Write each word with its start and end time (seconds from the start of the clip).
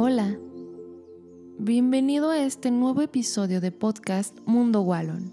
Hola, 0.00 0.38
bienvenido 1.58 2.30
a 2.30 2.38
este 2.38 2.70
nuevo 2.70 3.02
episodio 3.02 3.60
de 3.60 3.72
podcast 3.72 4.38
Mundo 4.46 4.82
Wallon. 4.82 5.32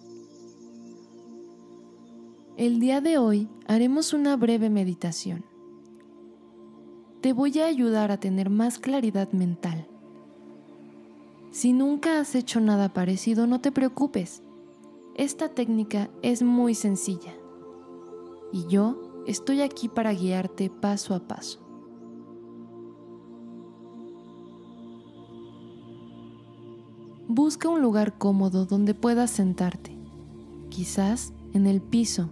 El 2.58 2.80
día 2.80 3.00
de 3.00 3.20
hoy 3.20 3.48
haremos 3.68 4.12
una 4.12 4.36
breve 4.36 4.72
meditación. 4.72 5.46
Te 7.22 7.32
voy 7.32 7.60
a 7.60 7.68
ayudar 7.68 8.10
a 8.10 8.20
tener 8.20 8.50
más 8.50 8.80
claridad 8.80 9.32
mental. 9.34 9.88
Si 11.52 11.72
nunca 11.72 12.20
has 12.20 12.34
hecho 12.34 12.60
nada 12.60 12.92
parecido, 12.92 13.46
no 13.46 13.62
te 13.62 13.72
preocupes. 13.72 14.42
Esta 15.14 15.50
técnica 15.50 16.10
es 16.24 16.42
muy 16.42 16.74
sencilla 16.74 17.36
y 18.52 18.66
yo 18.66 19.24
estoy 19.28 19.62
aquí 19.62 19.90
para 19.90 20.12
guiarte 20.12 20.72
paso 20.72 21.14
a 21.14 21.20
paso. 21.20 21.65
Busca 27.28 27.70
un 27.70 27.82
lugar 27.82 28.18
cómodo 28.20 28.66
donde 28.66 28.94
puedas 28.94 29.32
sentarte, 29.32 29.98
quizás 30.70 31.34
en 31.54 31.66
el 31.66 31.82
piso, 31.82 32.30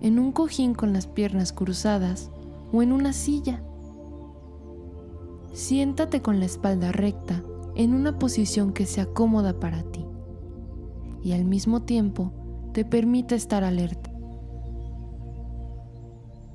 en 0.00 0.18
un 0.18 0.32
cojín 0.32 0.74
con 0.74 0.92
las 0.92 1.06
piernas 1.06 1.52
cruzadas 1.52 2.30
o 2.72 2.82
en 2.82 2.90
una 2.90 3.12
silla. 3.12 3.62
Siéntate 5.52 6.22
con 6.22 6.40
la 6.40 6.46
espalda 6.46 6.90
recta 6.90 7.44
en 7.76 7.94
una 7.94 8.18
posición 8.18 8.72
que 8.72 8.84
sea 8.84 9.06
cómoda 9.06 9.60
para 9.60 9.84
ti 9.84 10.04
y 11.22 11.32
al 11.32 11.44
mismo 11.44 11.82
tiempo 11.82 12.32
te 12.72 12.84
permite 12.84 13.36
estar 13.36 13.62
alerta. 13.62 14.10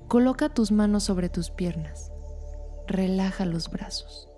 Coloca 0.10 0.50
tus 0.50 0.72
manos 0.72 1.04
sobre 1.04 1.30
tus 1.30 1.52
piernas. 1.52 2.12
Relaja 2.88 3.46
los 3.46 3.70
brazos. 3.70 4.29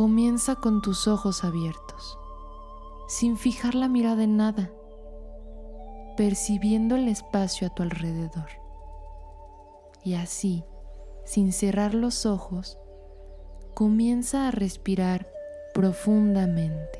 Comienza 0.00 0.56
con 0.56 0.80
tus 0.80 1.06
ojos 1.06 1.44
abiertos, 1.44 2.18
sin 3.06 3.36
fijar 3.36 3.74
la 3.74 3.86
mirada 3.86 4.24
en 4.24 4.38
nada, 4.38 4.70
percibiendo 6.16 6.96
el 6.96 7.06
espacio 7.06 7.66
a 7.66 7.74
tu 7.74 7.82
alrededor. 7.82 8.48
Y 10.02 10.14
así, 10.14 10.64
sin 11.26 11.52
cerrar 11.52 11.92
los 11.92 12.24
ojos, 12.24 12.78
comienza 13.74 14.48
a 14.48 14.50
respirar 14.50 15.30
profundamente. 15.74 16.99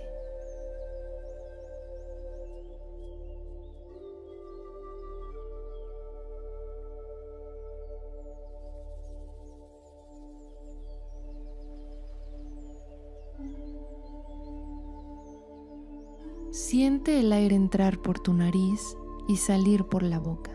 Siente 16.51 17.21
el 17.21 17.33
aire 17.33 17.55
entrar 17.55 18.03
por 18.03 18.19
tu 18.19 18.35
nariz 18.35 18.97
y 19.29 19.37
salir 19.37 19.85
por 19.85 20.03
la 20.03 20.19
boca. 20.19 20.51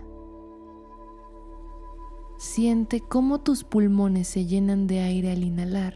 Siente 2.37 2.99
cómo 2.99 3.39
tus 3.39 3.63
pulmones 3.63 4.27
se 4.27 4.45
llenan 4.45 4.87
de 4.87 4.99
aire 4.99 5.31
al 5.31 5.41
inhalar 5.41 5.93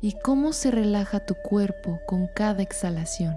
y 0.00 0.14
cómo 0.24 0.54
se 0.54 0.70
relaja 0.70 1.26
tu 1.26 1.34
cuerpo 1.34 1.98
con 2.06 2.28
cada 2.34 2.62
exhalación. 2.62 3.36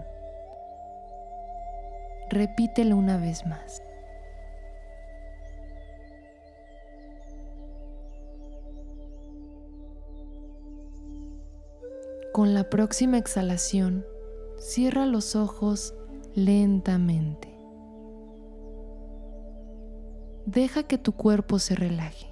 Repítelo 2.30 2.96
una 2.96 3.18
vez 3.18 3.46
más. 3.46 3.84
Con 12.32 12.54
la 12.54 12.70
próxima 12.70 13.18
exhalación, 13.18 14.06
Cierra 14.62 15.08
los 15.08 15.36
ojos 15.36 15.96
lentamente. 16.36 17.50
Deja 20.46 20.84
que 20.84 21.00
tu 21.00 21.14
cuerpo 21.14 21.58
se 21.58 21.74
relaje. 21.76 22.28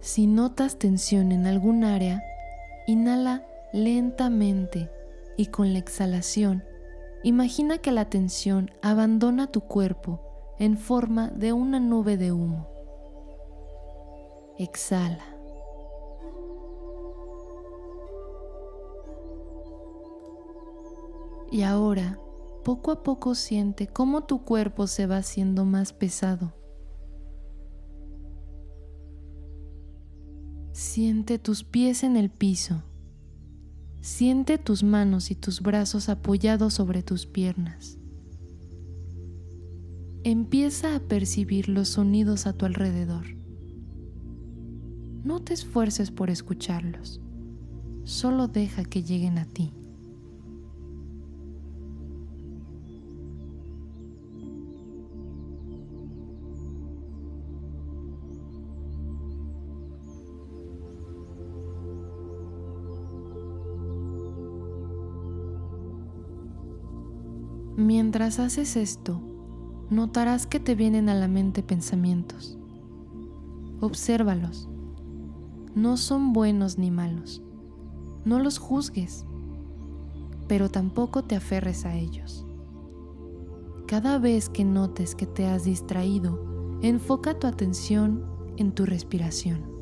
Si 0.00 0.26
notas 0.26 0.78
tensión 0.78 1.32
en 1.32 1.46
algún 1.46 1.84
área, 1.84 2.22
inhala 2.86 3.46
lentamente 3.72 4.90
y 5.38 5.46
con 5.46 5.72
la 5.72 5.78
exhalación, 5.78 6.62
imagina 7.24 7.78
que 7.78 7.92
la 7.92 8.10
tensión 8.10 8.70
abandona 8.82 9.46
tu 9.46 9.62
cuerpo 9.62 10.20
en 10.58 10.76
forma 10.76 11.28
de 11.28 11.54
una 11.54 11.80
nube 11.80 12.18
de 12.18 12.30
humo. 12.30 12.68
Exhala. 14.58 15.35
Y 21.50 21.62
ahora, 21.62 22.18
poco 22.64 22.90
a 22.90 23.02
poco 23.02 23.34
siente 23.34 23.86
cómo 23.86 24.24
tu 24.24 24.42
cuerpo 24.42 24.86
se 24.86 25.06
va 25.06 25.18
haciendo 25.18 25.64
más 25.64 25.92
pesado. 25.92 26.52
Siente 30.72 31.38
tus 31.38 31.64
pies 31.64 32.02
en 32.02 32.16
el 32.16 32.28
piso. 32.28 32.82
Siente 34.00 34.58
tus 34.58 34.82
manos 34.82 35.30
y 35.30 35.34
tus 35.34 35.62
brazos 35.62 36.08
apoyados 36.08 36.74
sobre 36.74 37.02
tus 37.02 37.26
piernas. 37.26 37.98
Empieza 40.22 40.96
a 40.96 41.00
percibir 41.00 41.68
los 41.68 41.88
sonidos 41.88 42.46
a 42.46 42.52
tu 42.52 42.66
alrededor. 42.66 43.26
No 45.24 45.40
te 45.40 45.54
esfuerces 45.54 46.10
por 46.10 46.30
escucharlos, 46.30 47.20
solo 48.04 48.48
deja 48.48 48.84
que 48.84 49.02
lleguen 49.02 49.38
a 49.38 49.44
ti. 49.44 49.72
Mientras 67.76 68.38
haces 68.38 68.74
esto, 68.74 69.20
notarás 69.90 70.46
que 70.46 70.58
te 70.58 70.74
vienen 70.74 71.10
a 71.10 71.14
la 71.14 71.28
mente 71.28 71.62
pensamientos. 71.62 72.58
Obsérvalos. 73.80 74.70
No 75.74 75.98
son 75.98 76.32
buenos 76.32 76.78
ni 76.78 76.90
malos. 76.90 77.42
No 78.24 78.38
los 78.38 78.56
juzgues, 78.56 79.26
pero 80.48 80.70
tampoco 80.70 81.24
te 81.24 81.36
aferres 81.36 81.84
a 81.84 81.94
ellos. 81.96 82.46
Cada 83.86 84.18
vez 84.18 84.48
que 84.48 84.64
notes 84.64 85.14
que 85.14 85.26
te 85.26 85.46
has 85.46 85.64
distraído, 85.64 86.78
enfoca 86.80 87.38
tu 87.38 87.46
atención 87.46 88.24
en 88.56 88.72
tu 88.72 88.86
respiración. 88.86 89.75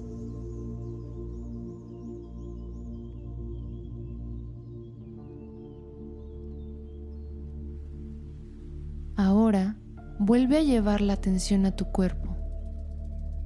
Ahora 9.16 9.76
vuelve 10.18 10.58
a 10.58 10.62
llevar 10.62 11.00
la 11.00 11.12
atención 11.12 11.66
a 11.66 11.76
tu 11.76 11.86
cuerpo 11.86 12.36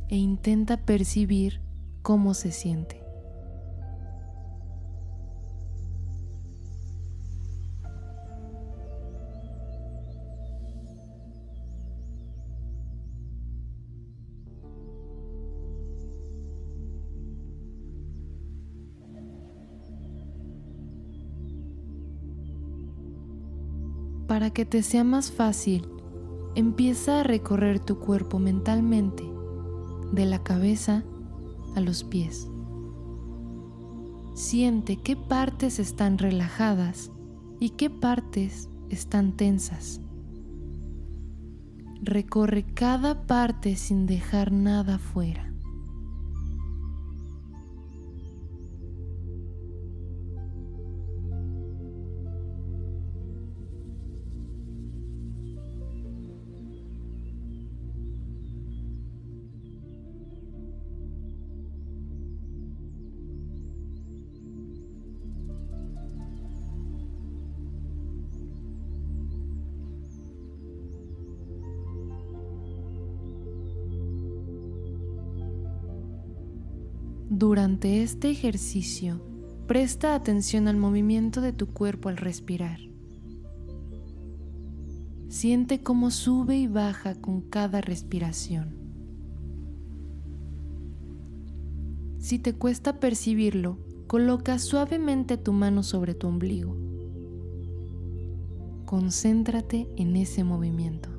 e 0.09 0.17
intenta 0.17 0.79
percibir 0.79 1.61
cómo 2.03 2.33
se 2.33 2.53
siente. 2.53 2.98
Para 24.29 24.51
que 24.51 24.67
te 24.67 24.83
sea 24.83 25.05
más 25.05 25.33
fácil, 25.33 25.89
empieza 26.55 27.21
a 27.21 27.23
recorrer 27.23 27.81
tu 27.81 27.99
cuerpo 27.99 28.39
mentalmente, 28.39 29.25
de 30.13 30.27
la 30.27 30.43
cabeza 30.43 31.03
a 31.75 31.81
los 31.81 32.05
pies. 32.05 32.49
Siente 34.35 34.99
qué 34.99 35.17
partes 35.17 35.79
están 35.79 36.19
relajadas 36.19 37.11
y 37.59 37.71
qué 37.71 37.89
partes 37.89 38.69
están 38.91 39.37
tensas. 39.37 40.03
Recorre 42.03 42.65
cada 42.75 43.27
parte 43.27 43.77
sin 43.77 44.07
dejar 44.07 44.53
nada 44.53 44.99
fuera. 44.99 45.48
Durante 77.39 78.03
este 78.03 78.31
ejercicio, 78.31 79.21
presta 79.69 80.17
atención 80.17 80.67
al 80.67 80.77
movimiento 80.77 81.41
de 81.41 81.53
tu 81.53 81.69
cuerpo 81.69 82.09
al 82.09 82.17
respirar. 82.17 82.81
Siente 85.29 85.81
cómo 85.81 86.11
sube 86.11 86.57
y 86.57 86.67
baja 86.67 87.15
con 87.15 87.43
cada 87.43 87.81
respiración. 87.81 88.75
Si 92.19 92.41
te 92.41 92.55
cuesta 92.55 92.99
percibirlo, 92.99 93.79
coloca 94.09 94.59
suavemente 94.59 95.37
tu 95.37 95.53
mano 95.53 95.85
sobre 95.85 96.15
tu 96.15 96.27
ombligo. 96.27 96.77
Concéntrate 98.85 99.87
en 99.97 100.17
ese 100.17 100.43
movimiento. 100.43 101.18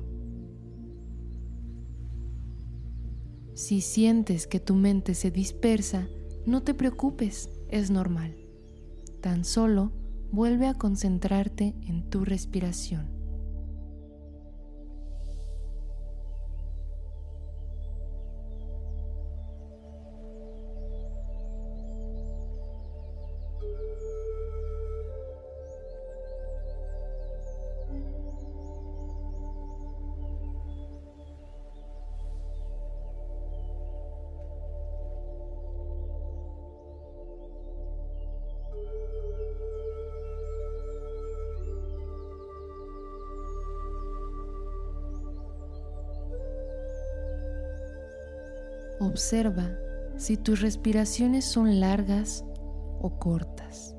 Si 3.60 3.82
sientes 3.82 4.46
que 4.46 4.58
tu 4.58 4.74
mente 4.74 5.12
se 5.12 5.30
dispersa, 5.30 6.08
no 6.46 6.62
te 6.62 6.72
preocupes, 6.72 7.50
es 7.68 7.90
normal. 7.90 8.34
Tan 9.20 9.44
solo 9.44 9.92
vuelve 10.32 10.66
a 10.66 10.78
concentrarte 10.78 11.74
en 11.86 12.08
tu 12.08 12.24
respiración. 12.24 13.19
Observa 49.00 49.78
si 50.18 50.36
tus 50.36 50.60
respiraciones 50.60 51.46
son 51.46 51.80
largas 51.80 52.44
o 53.00 53.18
cortas. 53.18 53.96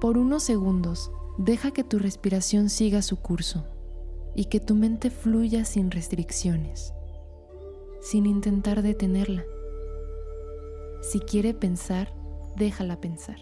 Por 0.00 0.16
unos 0.16 0.42
segundos, 0.42 1.12
deja 1.36 1.72
que 1.72 1.84
tu 1.84 1.98
respiración 1.98 2.70
siga 2.70 3.02
su 3.02 3.16
curso 3.16 3.66
y 4.34 4.46
que 4.46 4.58
tu 4.58 4.74
mente 4.74 5.10
fluya 5.10 5.66
sin 5.66 5.90
restricciones, 5.90 6.94
sin 8.00 8.24
intentar 8.24 8.80
detenerla. 8.80 9.44
Si 11.02 11.20
quiere 11.20 11.52
pensar, 11.52 12.14
déjala 12.56 12.98
pensar. 12.98 13.36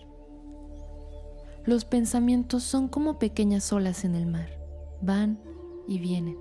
Los 1.64 1.84
pensamientos 1.84 2.64
son 2.64 2.88
como 2.88 3.20
pequeñas 3.20 3.72
olas 3.72 4.05
en 4.05 4.16
el 4.16 4.26
mar, 4.26 4.50
van 5.00 5.38
y 5.87 6.00
vienen. 6.00 6.38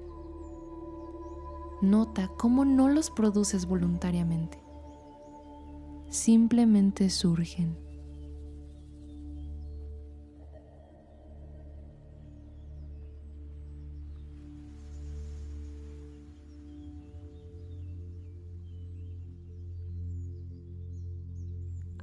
Nota 1.82 2.32
cómo 2.40 2.66
no 2.66 2.90
los 2.90 3.12
produces 3.12 3.68
voluntariamente. 3.68 4.58
Simplemente 6.10 7.12
surgen. 7.12 7.87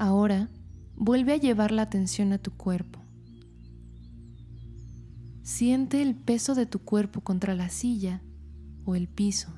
Ahora 0.05 0.51
vuelve 0.97 1.33
a 1.33 1.39
llevar 1.39 1.73
la 1.73 1.81
atención 1.81 2.35
a 2.35 2.39
tu 2.39 2.51
cuerpo. 2.51 3.01
Siente 5.43 6.03
el 6.03 6.15
peso 6.15 6.55
de 6.55 6.67
tu 6.67 6.81
cuerpo 6.81 7.23
contra 7.23 7.55
la 7.55 7.71
silla 7.71 8.21
o 8.85 8.97
el 8.97 9.09
piso. 9.09 9.49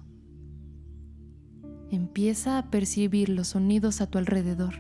Empieza 1.91 2.59
a 2.59 2.71
percibir 2.71 3.29
los 3.29 3.49
sonidos 3.49 4.01
a 4.01 4.07
tu 4.07 4.19
alrededor. 4.19 4.75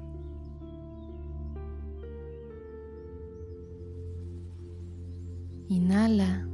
Inhala 5.67 6.49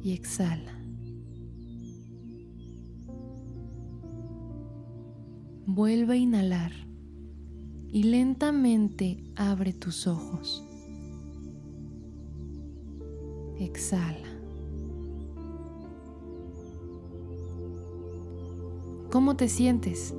y 0.00 0.14
exhala. 0.14 0.81
Vuelve 5.66 6.14
a 6.14 6.16
inhalar 6.16 6.72
y 7.92 8.02
lentamente 8.02 9.22
abre 9.36 9.72
tus 9.72 10.08
ojos. 10.08 10.64
Exhala. 13.60 14.28
¿Cómo 19.12 19.36
te 19.36 19.48
sientes? 19.48 20.12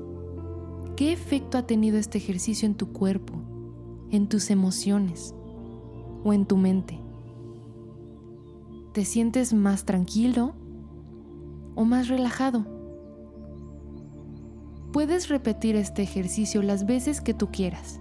¿Qué 0.95 1.11
efecto 1.11 1.57
ha 1.57 1.67
tenido 1.67 1.97
este 1.97 2.19
ejercicio 2.19 2.65
en 2.65 2.75
tu 2.75 2.93
cuerpo, 2.93 3.33
en 4.11 4.29
tus 4.29 4.49
emociones 4.49 5.35
o 6.23 6.31
en 6.31 6.45
tu 6.45 6.55
mente? 6.55 7.01
¿Te 8.93 9.03
sientes 9.03 9.53
más 9.53 9.83
tranquilo 9.83 10.53
o 11.75 11.83
más 11.83 12.07
relajado? 12.07 12.82
Puedes 14.93 15.27
repetir 15.27 15.75
este 15.75 16.03
ejercicio 16.03 16.61
las 16.61 16.85
veces 16.85 17.19
que 17.19 17.33
tú 17.33 17.49
quieras. 17.49 17.99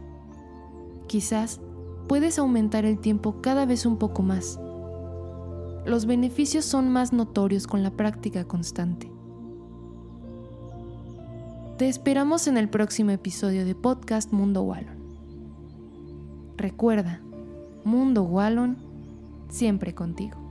Quizás 1.07 1.59
puedes 2.07 2.39
aumentar 2.39 2.85
el 2.85 2.99
tiempo 2.99 3.41
cada 3.41 3.65
vez 3.65 3.87
un 3.87 3.97
poco 3.97 4.21
más. 4.23 4.61
Los 5.87 6.05
beneficios 6.05 6.67
son 6.67 6.91
más 6.91 7.15
notorios 7.15 7.67
con 7.67 7.83
la 7.83 7.93
práctica 7.93 8.45
constante. 8.45 9.11
Te 11.79 11.89
esperamos 11.89 12.47
en 12.47 12.59
el 12.59 12.69
próximo 12.69 13.11
episodio 13.11 13.65
de 13.65 13.75
Podcast 13.75 14.31
Mundo 14.31 14.61
Wallon. 14.63 14.99
Recuerda, 16.59 17.23
Mundo 17.85 18.23
Wallon 18.25 18.77
siempre 19.49 19.95
contigo. 19.95 20.42